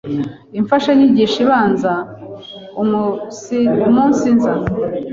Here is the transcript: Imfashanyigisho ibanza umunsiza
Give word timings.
Imfashanyigisho 0.59 1.37
ibanza 1.45 1.93
umunsiza 2.81 4.51